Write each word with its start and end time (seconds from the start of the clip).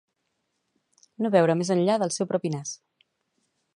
No 1.25 1.31
veure 1.35 1.57
més 1.59 1.71
enllà 1.75 1.99
del 2.05 2.15
seu 2.17 2.29
propi 2.33 2.53
nas 2.55 2.73